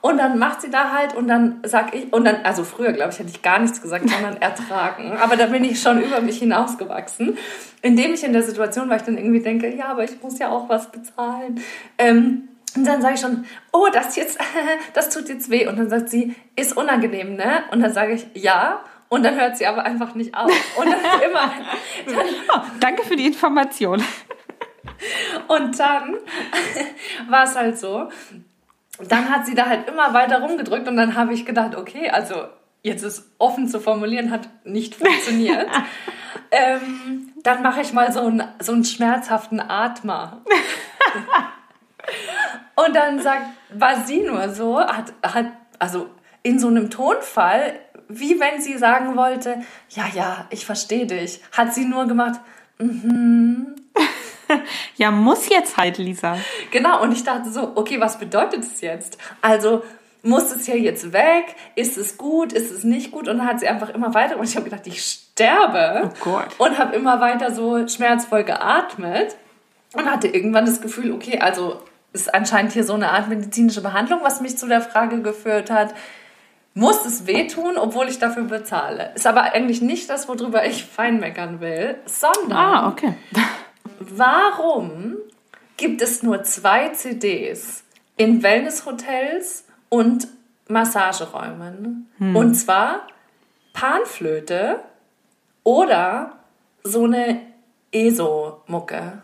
[0.00, 3.10] Und dann macht sie da halt und dann sag ich, und dann, also früher, glaube
[3.12, 5.16] ich, hätte ich gar nichts gesagt, sondern ertragen.
[5.20, 7.36] Aber da bin ich schon über mich hinausgewachsen,
[7.82, 10.50] indem ich in der Situation war, ich dann irgendwie denke, ja, aber ich muss ja
[10.50, 11.60] auch was bezahlen.
[11.98, 14.38] Ähm, Und dann sage ich schon, oh, das jetzt,
[14.94, 15.66] das tut jetzt weh.
[15.66, 17.64] Und dann sagt sie, ist unangenehm, ne?
[17.72, 18.78] Und dann sage ich, ja.
[19.08, 20.50] Und dann hört sie aber einfach nicht auf.
[20.76, 21.50] Und dann immer.
[22.06, 22.16] Dann,
[22.54, 24.02] oh, danke für die Information.
[25.48, 26.16] Und dann
[27.28, 28.10] war es halt so.
[29.08, 32.48] Dann hat sie da halt immer weiter rumgedrückt und dann habe ich gedacht, okay, also
[32.82, 35.68] jetzt ist offen zu formulieren, hat nicht funktioniert.
[36.50, 40.42] ähm, dann mache ich mal so einen, so einen schmerzhaften Atmer.
[42.74, 45.46] und dann sagt, war sie nur so, hat, hat,
[45.78, 46.10] also
[46.42, 51.74] in so einem Tonfall, wie wenn sie sagen wollte, ja, ja, ich verstehe dich, hat
[51.74, 52.40] sie nur gemacht,
[52.78, 53.74] mhm.
[54.96, 56.38] ja, muss jetzt halt, Lisa.
[56.70, 59.18] Genau, und ich dachte so, okay, was bedeutet es jetzt?
[59.42, 59.82] Also,
[60.22, 61.54] muss es hier jetzt weg?
[61.74, 62.52] Ist es gut?
[62.52, 63.28] Ist es nicht gut?
[63.28, 66.10] Und dann hat sie einfach immer weiter und ich habe gedacht, ich sterbe.
[66.10, 66.48] Oh Gott.
[66.58, 69.36] Und habe immer weiter so schmerzvoll geatmet
[69.94, 71.80] und hatte irgendwann das Gefühl, okay, also
[72.12, 75.94] ist anscheinend hier so eine Art medizinische Behandlung, was mich zu der Frage geführt hat,
[76.78, 79.10] muss es wehtun, obwohl ich dafür bezahle.
[79.16, 83.14] Ist aber eigentlich nicht das, worüber ich fein meckern will, sondern Ah, okay.
[83.98, 85.16] warum
[85.76, 87.82] gibt es nur zwei CDs
[88.16, 90.28] in Wellnesshotels und
[90.68, 92.08] Massageräumen?
[92.20, 93.08] Und zwar
[93.72, 94.80] Panflöte
[95.64, 96.38] oder
[96.84, 97.40] so eine
[97.90, 99.22] ESO-Mucke.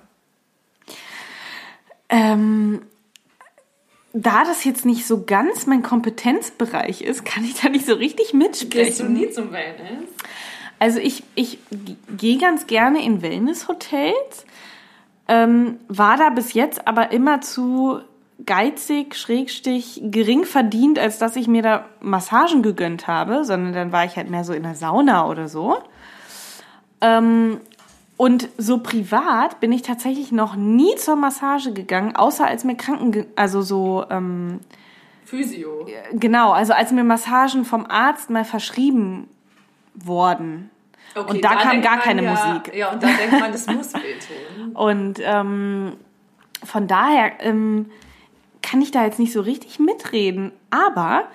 [2.08, 2.86] Ähm,
[4.14, 8.30] da das jetzt nicht so ganz mein Kompetenzbereich ist, kann ich da nicht so richtig
[8.30, 9.12] Gehst du mitsprechen.
[9.12, 10.08] nie zum Wellness?
[10.78, 11.58] Also ich, ich
[12.16, 14.46] gehe ganz gerne in Wellnesshotels,
[15.26, 18.00] ähm, war da bis jetzt aber immer zu
[18.46, 24.04] geizig, schrägstich, gering verdient, als dass ich mir da Massagen gegönnt habe, sondern dann war
[24.04, 25.76] ich halt mehr so in der Sauna oder so.
[27.00, 27.60] Ähm,
[28.16, 33.26] und so privat bin ich tatsächlich noch nie zur Massage gegangen, außer als mir Kranken,
[33.34, 34.60] also so, ähm,
[35.24, 35.86] Physio.
[36.12, 39.28] genau, also als mir Massagen vom Arzt mal verschrieben
[39.94, 40.70] worden.
[41.16, 42.74] Okay, und da kam denkt gar keine ja, Musik.
[42.74, 44.72] Ja, und da denkt man, das muss wehtun.
[44.74, 45.92] Und ähm,
[46.64, 47.90] von daher ähm,
[48.62, 50.50] kann ich da jetzt nicht so richtig mitreden.
[50.70, 51.28] Aber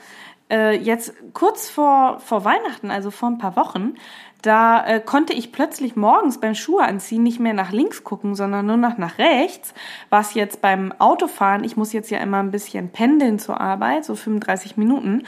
[0.49, 3.95] äh, jetzt kurz vor, vor Weihnachten, also vor ein paar Wochen,
[4.41, 8.65] da äh, konnte ich plötzlich morgens beim Schuhe anziehen nicht mehr nach links gucken, sondern
[8.65, 9.73] nur noch nach rechts.
[10.09, 14.15] Was jetzt beim Autofahren, ich muss jetzt ja immer ein bisschen pendeln zur Arbeit, so
[14.15, 15.23] 35 Minuten,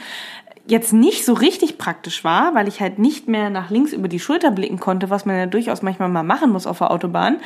[0.66, 4.20] jetzt nicht so richtig praktisch war, weil ich halt nicht mehr nach links über die
[4.20, 7.38] Schulter blicken konnte, was man ja durchaus manchmal mal machen muss auf der Autobahn.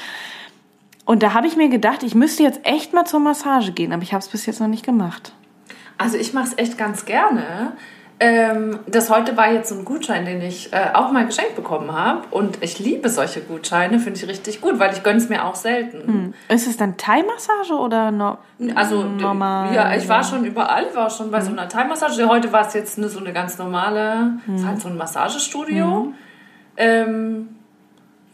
[1.04, 4.02] Und da habe ich mir gedacht, ich müsste jetzt echt mal zur Massage gehen, aber
[4.02, 5.32] ich habe es bis jetzt noch nicht gemacht.
[5.98, 7.72] Also ich mache es echt ganz gerne.
[8.18, 11.92] Ähm, das heute war jetzt so ein Gutschein, den ich äh, auch mal geschenkt bekommen
[11.92, 12.22] habe.
[12.30, 15.54] Und ich liebe solche Gutscheine, finde ich richtig gut, weil ich gönne es mir auch
[15.54, 16.32] selten.
[16.48, 18.38] Ist es dann Thai-Massage oder no
[18.74, 19.74] Also normal?
[19.74, 22.26] ja, ich war schon überall, war schon bei so einer Thai-Massage.
[22.26, 26.14] Heute war es jetzt eine, so eine ganz normale, es ist halt so ein Massagestudio.
[26.78, 27.48] Ähm,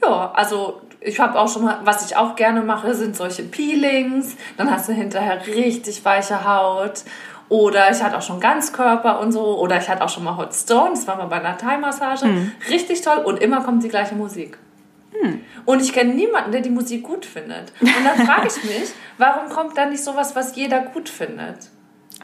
[0.01, 4.37] ja, also ich habe auch schon mal, was ich auch gerne mache, sind solche Peelings.
[4.57, 7.03] Dann hast du hinterher richtig weiche Haut.
[7.53, 9.59] Oder ich hatte auch schon Ganzkörper und so.
[9.59, 10.91] Oder ich hatte auch schon mal Hot Stone.
[10.95, 12.25] Das war mal bei einer Thai-Massage.
[12.71, 13.19] Richtig toll.
[13.19, 14.57] Und immer kommt die gleiche Musik.
[15.67, 17.73] Und ich kenne niemanden, der die Musik gut findet.
[17.81, 21.69] Und dann frage ich mich, warum kommt da nicht sowas, was jeder gut findet?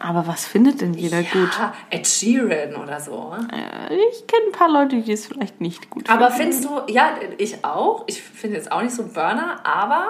[0.01, 1.51] Aber was findet denn jeder gut?
[1.59, 3.35] Ja, Ed Sheeran oder so.
[3.53, 6.55] Äh, Ich kenne ein paar Leute, die es vielleicht nicht gut Aber finden.
[6.55, 8.05] findest du, ja, ich auch.
[8.07, 10.07] Ich finde jetzt auch nicht so Burner, aber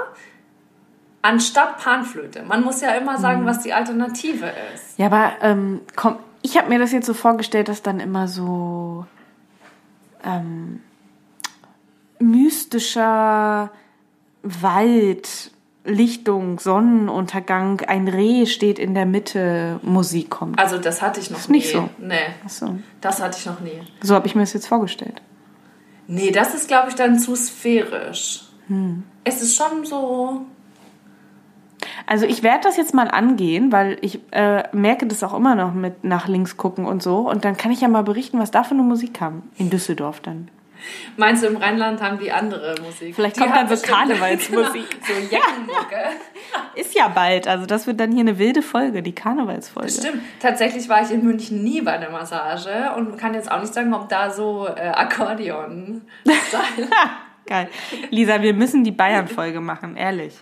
[1.22, 4.98] anstatt Panflöte, man muss ja immer sagen, was die Alternative ist.
[4.98, 9.06] Ja, aber ähm, komm, ich habe mir das jetzt so vorgestellt, dass dann immer so
[10.24, 10.80] ähm,
[12.20, 13.70] mystischer
[14.42, 15.50] Wald,
[15.84, 20.58] Lichtung, Sonnenuntergang, ein Reh steht in der Mitte, Musik kommt.
[20.58, 21.58] Also das hatte ich noch Ist nie.
[21.58, 21.88] nicht so.
[21.98, 22.76] Nee, Achso.
[23.00, 23.80] das hatte ich noch nie.
[24.02, 25.22] So habe ich mir das jetzt vorgestellt.
[26.06, 28.44] Nee, das ist, glaube ich, dann zu sphärisch.
[28.68, 29.02] Hm.
[29.24, 30.46] Es ist schon so...
[32.06, 35.74] Also ich werde das jetzt mal angehen, weil ich äh, merke das auch immer noch
[35.74, 37.28] mit nach links gucken und so.
[37.28, 39.42] Und dann kann ich ja mal berichten, was da für eine Musik kam.
[39.56, 40.48] In Düsseldorf dann.
[41.16, 43.14] Meinst du, im Rheinland haben die andere Musik?
[43.14, 44.90] Vielleicht Die kommt dann so Karnevalsmusik.
[44.90, 45.96] Genau, so Jackenmucke.
[46.74, 47.48] Ist ja bald.
[47.48, 49.90] Also das wird dann hier eine wilde Folge, die Karnevalsfolge.
[49.90, 50.22] Stimmt.
[50.40, 53.92] Tatsächlich war ich in München nie bei der Massage und kann jetzt auch nicht sagen,
[53.92, 56.02] ob da so äh, Akkordeon
[57.46, 57.68] Geil.
[58.10, 60.34] Lisa, wir müssen die Bayern-Folge machen, ehrlich.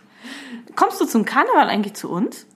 [0.74, 2.46] Kommst du zum Karneval eigentlich zu uns?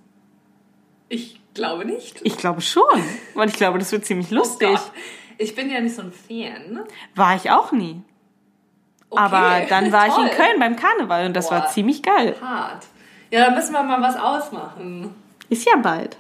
[1.08, 2.20] Ich glaube nicht.
[2.22, 2.84] Ich glaube schon,
[3.34, 4.68] weil ich glaube, das wird ziemlich lustig.
[4.72, 4.90] Oh.
[5.38, 6.80] Ich bin ja nicht so ein Fan.
[7.14, 8.02] War ich auch nie.
[9.08, 10.26] Okay, Aber dann war ich toll.
[10.26, 11.68] in Köln beim Karneval und das war Boah.
[11.68, 12.36] ziemlich geil.
[12.40, 12.86] Hart.
[13.30, 15.14] Ja, dann müssen wir mal was ausmachen.
[15.48, 16.16] Ist ja bald.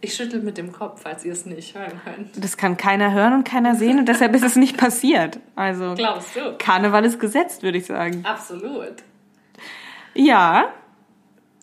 [0.00, 2.44] Ich schüttel mit dem Kopf, falls ihr es nicht hören könnt.
[2.44, 5.40] Das kann keiner hören und keiner sehen und deshalb ist es nicht passiert.
[5.56, 6.56] Also Glaubst du?
[6.58, 8.24] Karneval ist gesetzt, würde ich sagen.
[8.24, 8.94] Absolut.
[10.18, 10.64] Ja,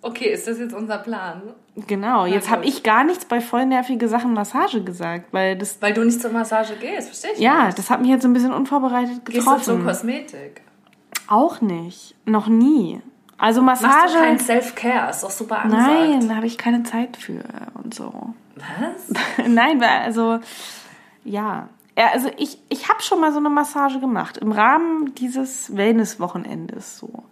[0.02, 1.41] Okay, ist das jetzt unser Plan?
[1.88, 2.28] genau.
[2.28, 6.04] Jetzt habe ich gar nichts bei voll nervige Sachen Massage gesagt, weil das Weil du
[6.04, 7.80] nicht zur Massage gehst, verstehe ich ja, nicht.
[7.80, 9.84] das hat mich jetzt so ein bisschen unvorbereitet Gehst du zur getroffen.
[9.84, 10.62] Kosmetik?
[11.28, 13.02] Auch nicht, noch nie.
[13.39, 14.13] Also Machst du Massage.
[14.13, 15.10] kein Self-Care?
[15.10, 15.88] Ist doch super angesagt.
[15.89, 17.44] Nein, da habe ich keine Zeit für
[17.84, 18.36] und so.
[18.56, 19.48] Was?
[19.48, 20.38] Nein, weil also
[21.24, 21.68] ja.
[21.98, 27.00] ja also ich, ich habe schon mal so eine Massage gemacht im Rahmen dieses Wellness-Wochenendes
[27.00, 27.24] so.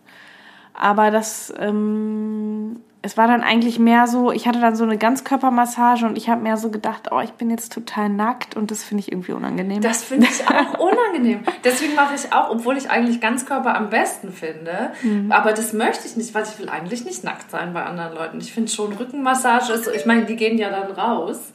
[0.73, 6.05] Aber das, ähm, es war dann eigentlich mehr so, ich hatte dann so eine Ganzkörpermassage
[6.05, 9.01] und ich habe mehr so gedacht, oh, ich bin jetzt total nackt und das finde
[9.01, 9.81] ich irgendwie unangenehm.
[9.81, 11.41] Das finde ich auch unangenehm.
[11.65, 14.93] Deswegen mache ich auch, obwohl ich eigentlich Ganzkörper am besten finde.
[15.03, 15.31] Mhm.
[15.33, 18.39] Aber das möchte ich nicht, weil ich will eigentlich nicht nackt sein bei anderen Leuten.
[18.39, 21.51] Ich finde schon Rückenmassage ist, ich meine, die gehen ja dann raus.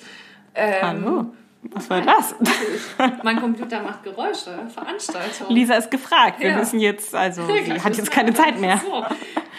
[0.54, 1.26] Ähm, Hallo,
[1.72, 2.34] was war das?
[3.22, 5.48] Mein Computer macht Geräusche, Veranstaltung.
[5.54, 6.40] Lisa ist gefragt.
[6.40, 6.56] Wir Ja.
[6.58, 8.78] müssen jetzt, also Ja, sie hat jetzt keine Zeit mehr.
[8.78, 9.04] So.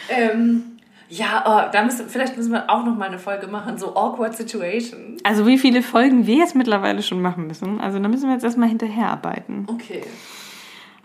[0.10, 3.96] Ähm, ja, oh, da müssen, vielleicht müssen wir auch noch mal eine Folge machen, so
[3.96, 5.24] awkward situations.
[5.24, 7.80] Also wie viele Folgen wir jetzt mittlerweile schon machen müssen.
[7.82, 9.68] Also da müssen wir jetzt erstmal hinterherarbeiten.
[9.70, 10.04] Okay.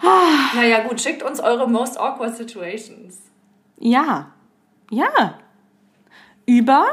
[0.02, 0.54] Ah.
[0.56, 3.20] Naja, gut, schickt uns eure most awkward situations.
[3.78, 4.30] Ja.
[4.90, 5.38] Ja.
[6.46, 6.84] Über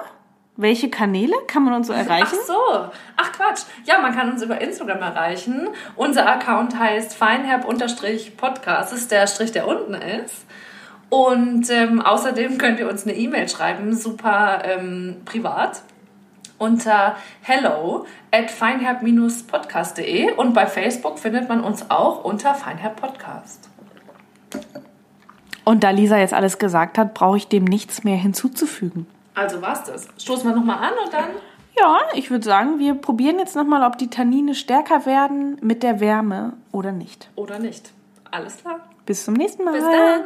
[0.62, 2.38] welche Kanäle kann man uns so erreichen?
[2.42, 2.92] Ach so.
[3.18, 3.64] Ach Quatsch.
[3.86, 5.70] Ja, man kann uns über Instagram erreichen.
[5.96, 8.92] Unser Account heißt feinherb-podcast.
[8.92, 10.46] Das ist der Strich, der unten ist.
[11.10, 15.82] Und ähm, außerdem könnt ihr uns eine E-Mail schreiben, super ähm, privat,
[16.58, 23.68] unter hello at feinherb-podcast.de und bei Facebook findet man uns auch unter feinherb podcast.
[25.66, 29.06] Und da Lisa jetzt alles gesagt hat, brauche ich dem nichts mehr hinzuzufügen.
[29.42, 30.08] Also war's das.
[30.20, 31.30] Stoßen wir nochmal an und dann...
[31.76, 36.00] Ja, ich würde sagen, wir probieren jetzt nochmal, ob die Tannine stärker werden mit der
[36.00, 37.32] Wärme oder nicht.
[37.36, 37.92] Oder nicht.
[38.30, 38.82] Alles klar.
[39.08, 39.74] Bis zum nächsten Mal.
[39.74, 40.26] Bis dann.